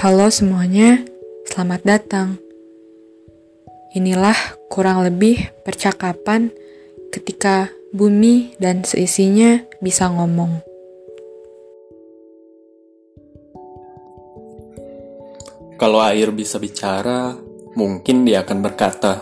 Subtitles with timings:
[0.00, 1.04] Halo semuanya,
[1.44, 2.40] selamat datang.
[3.92, 6.48] Inilah kurang lebih percakapan
[7.12, 10.64] ketika bumi dan seisinya bisa ngomong.
[15.76, 17.36] Kalau air bisa bicara,
[17.76, 19.20] mungkin dia akan berkata,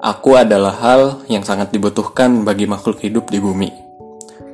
[0.00, 3.68] "Aku adalah hal yang sangat dibutuhkan bagi makhluk hidup di bumi."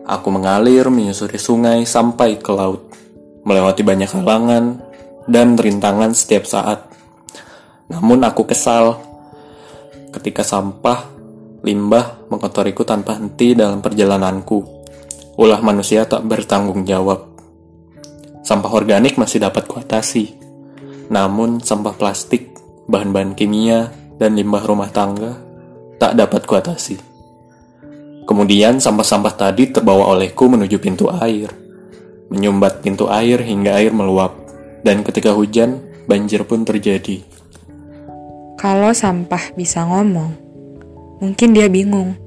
[0.02, 2.90] Aku mengalir menyusuri sungai sampai ke laut,
[3.46, 4.90] melewati banyak halangan
[5.28, 6.88] dan rintangan setiap saat.
[7.90, 8.98] Namun aku kesal
[10.12, 11.08] ketika sampah,
[11.64, 14.82] limbah mengotoriku tanpa henti dalam perjalananku.
[15.40, 17.32] Ulah manusia tak bertanggung jawab.
[18.42, 20.34] Sampah organik masih dapat kuatasi.
[21.08, 22.52] Namun sampah plastik,
[22.90, 25.38] bahan-bahan kimia, dan limbah rumah tangga
[25.96, 26.98] tak dapat kuatasi.
[28.26, 31.50] Kemudian sampah-sampah tadi terbawa olehku menuju pintu air.
[32.30, 34.41] Menyumbat pintu air hingga air meluap.
[34.82, 35.78] Dan ketika hujan,
[36.10, 37.22] banjir pun terjadi.
[38.58, 40.34] Kalau sampah bisa ngomong,
[41.22, 42.18] mungkin dia bingung.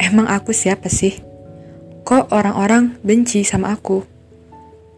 [0.00, 1.20] Emang aku siapa sih?
[2.04, 4.04] Kok orang-orang benci sama aku?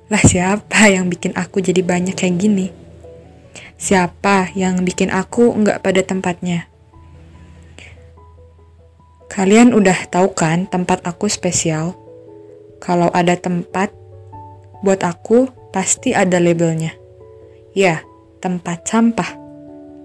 [0.06, 2.66] Lah siapa yang bikin aku jadi banyak kayak gini?
[3.74, 6.70] Siapa yang bikin aku nggak pada tempatnya?
[9.26, 11.96] Kalian udah tahu kan tempat aku spesial?
[12.78, 13.90] Kalau ada tempat,
[14.84, 16.92] buat aku pasti ada labelnya.
[17.72, 18.04] Ya,
[18.44, 19.40] tempat sampah.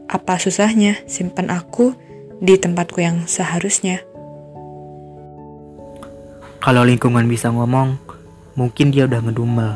[0.07, 1.91] Apa susahnya simpan aku
[2.39, 4.07] di tempatku yang seharusnya?
[6.63, 7.99] Kalau lingkungan bisa ngomong,
[8.55, 9.71] mungkin dia udah ngedumel.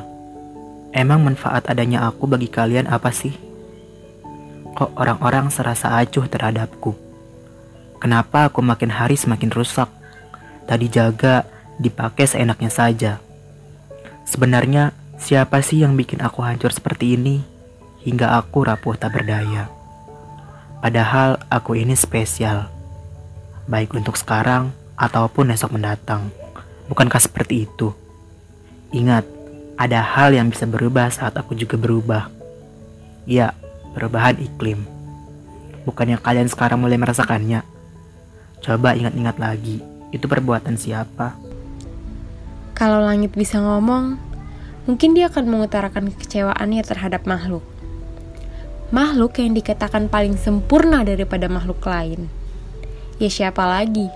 [0.96, 3.36] Emang manfaat adanya aku bagi kalian apa sih?
[4.72, 6.96] Kok orang-orang serasa acuh terhadapku?
[8.00, 9.88] Kenapa aku makin hari semakin rusak?
[10.66, 11.44] Tadi jaga,
[11.76, 13.12] dipakai seenaknya saja.
[14.24, 17.46] Sebenarnya Siapa sih yang bikin aku hancur seperti ini
[18.02, 19.70] hingga aku rapuh tak berdaya?
[20.82, 22.66] Padahal aku ini spesial,
[23.70, 26.34] baik untuk sekarang ataupun esok mendatang.
[26.90, 27.94] Bukankah seperti itu?
[28.90, 29.30] Ingat,
[29.78, 32.34] ada hal yang bisa berubah saat aku juga berubah.
[33.30, 33.54] Ya,
[33.94, 34.90] perubahan iklim.
[35.86, 37.62] Bukannya kalian sekarang mulai merasakannya?
[38.58, 41.38] Coba ingat-ingat lagi, itu perbuatan siapa?
[42.74, 44.31] Kalau langit bisa ngomong,
[44.90, 47.66] mungkin dia akan mengutarakan kekecewaannya terhadap makhluk.
[48.92, 52.28] Makhluk yang dikatakan paling sempurna daripada makhluk lain.
[53.22, 54.12] Ya siapa lagi?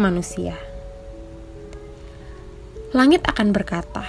[0.00, 0.56] Manusia.
[2.96, 4.02] Langit akan berkata,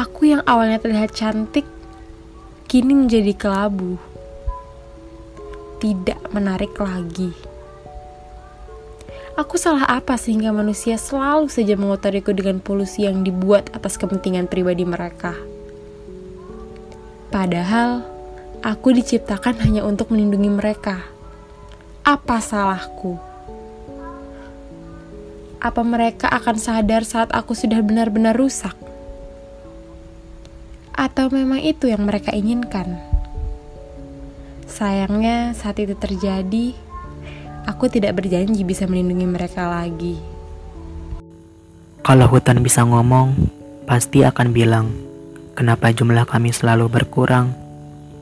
[0.00, 1.68] Aku yang awalnya terlihat cantik,
[2.70, 4.00] kini menjadi kelabu.
[5.82, 7.36] Tidak menarik lagi.
[9.40, 14.84] Aku salah apa sehingga manusia selalu saja mengotariku dengan polusi yang dibuat atas kepentingan pribadi
[14.84, 15.32] mereka?
[17.32, 18.04] Padahal,
[18.60, 21.08] aku diciptakan hanya untuk melindungi mereka.
[22.04, 23.16] Apa salahku?
[25.56, 28.76] Apa mereka akan sadar saat aku sudah benar-benar rusak?
[30.92, 33.00] Atau memang itu yang mereka inginkan?
[34.68, 36.89] Sayangnya, saat itu terjadi,
[37.68, 40.20] aku tidak berjanji bisa melindungi mereka lagi.
[42.00, 43.36] Kalau hutan bisa ngomong,
[43.84, 44.88] pasti akan bilang,
[45.52, 47.52] kenapa jumlah kami selalu berkurang,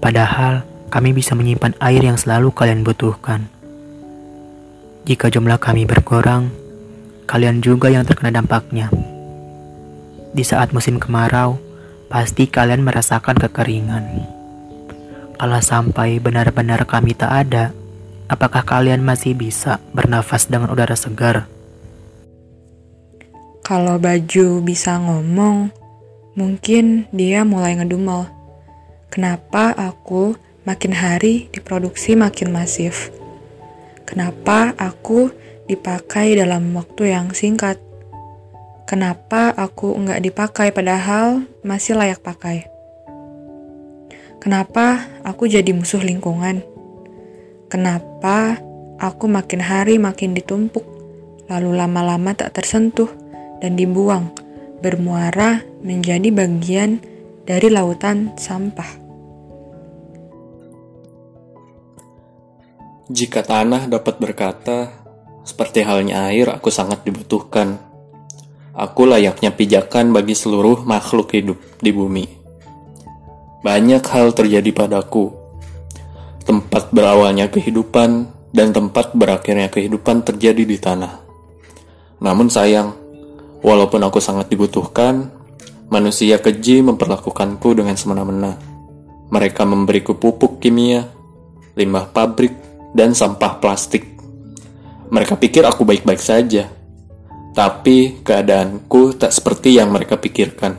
[0.02, 3.46] padahal kami bisa menyimpan air yang selalu kalian butuhkan.
[5.06, 6.50] Jika jumlah kami berkurang,
[7.24, 8.90] kalian juga yang terkena dampaknya.
[10.34, 11.56] Di saat musim kemarau,
[12.12, 14.04] pasti kalian merasakan kekeringan.
[15.38, 17.70] Kalau sampai benar-benar kami tak ada,
[18.28, 21.48] Apakah kalian masih bisa bernafas dengan udara segar?
[23.64, 25.72] Kalau baju bisa ngomong,
[26.36, 28.28] mungkin dia mulai ngedumel.
[29.08, 30.36] Kenapa aku
[30.68, 33.08] makin hari diproduksi makin masif?
[34.04, 35.32] Kenapa aku
[35.64, 37.80] dipakai dalam waktu yang singkat?
[38.84, 42.68] Kenapa aku nggak dipakai padahal masih layak pakai?
[44.36, 46.77] Kenapa aku jadi musuh lingkungan?
[47.68, 48.56] Kenapa
[48.96, 50.88] aku makin hari makin ditumpuk,
[51.52, 53.12] lalu lama-lama tak tersentuh
[53.60, 54.32] dan dibuang,
[54.80, 56.96] bermuara menjadi bagian
[57.44, 58.88] dari lautan sampah.
[63.08, 64.92] Jika tanah dapat berkata,
[65.44, 67.80] seperti halnya air, aku sangat dibutuhkan.
[68.76, 72.28] Aku layaknya pijakan bagi seluruh makhluk hidup di bumi.
[73.64, 75.37] Banyak hal terjadi padaku,
[76.48, 81.20] tempat berawalnya kehidupan dan tempat berakhirnya kehidupan terjadi di tanah.
[82.24, 82.96] Namun sayang,
[83.60, 85.38] walaupun aku sangat dibutuhkan,
[85.88, 88.60] Manusia keji memperlakukanku dengan semena-mena.
[89.32, 91.08] Mereka memberiku pupuk kimia,
[91.80, 92.52] limbah pabrik,
[92.92, 94.04] dan sampah plastik.
[95.08, 96.68] Mereka pikir aku baik-baik saja,
[97.56, 100.76] tapi keadaanku tak seperti yang mereka pikirkan.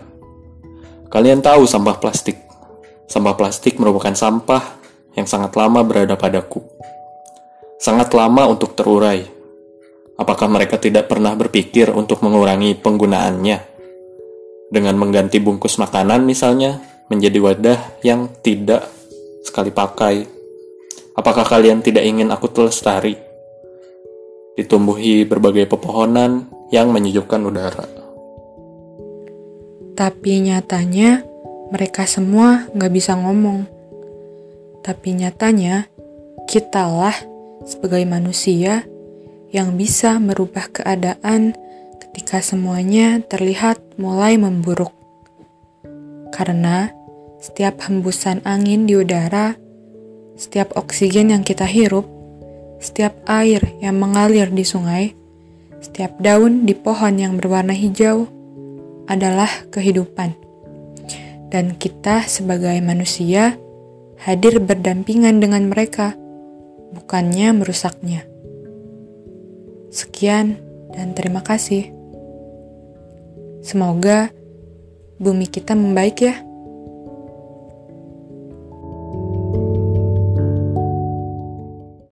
[1.09, 2.37] Kalian tahu sampah plastik.
[3.09, 4.78] Sampah plastik merupakan sampah
[5.19, 6.63] yang sangat lama berada padaku.
[7.75, 9.27] Sangat lama untuk terurai.
[10.15, 13.57] Apakah mereka tidak pernah berpikir untuk mengurangi penggunaannya?
[14.71, 16.79] Dengan mengganti bungkus makanan misalnya
[17.11, 18.87] menjadi wadah yang tidak
[19.43, 20.23] sekali pakai.
[21.15, 23.15] Apakah kalian tidak ingin aku lestari?
[24.55, 27.87] Ditumbuhi berbagai pepohonan yang menyejukkan udara.
[29.95, 31.27] Tapi nyatanya
[31.71, 33.78] mereka semua nggak bisa ngomong.
[34.89, 35.85] Tapi nyatanya
[36.49, 37.13] kitalah
[37.61, 38.89] sebagai manusia
[39.53, 41.53] yang bisa merubah keadaan
[42.01, 44.89] ketika semuanya terlihat mulai memburuk.
[46.33, 46.89] Karena
[47.37, 49.53] setiap hembusan angin di udara,
[50.33, 52.09] setiap oksigen yang kita hirup,
[52.81, 55.13] setiap air yang mengalir di sungai,
[55.85, 58.25] setiap daun di pohon yang berwarna hijau
[59.05, 60.33] adalah kehidupan.
[61.53, 63.53] Dan kita sebagai manusia
[64.19, 66.15] hadir berdampingan dengan mereka,
[66.91, 68.27] bukannya merusaknya.
[69.89, 70.59] Sekian
[70.93, 71.89] dan terima kasih.
[73.63, 74.31] Semoga
[75.19, 76.48] bumi kita membaik ya.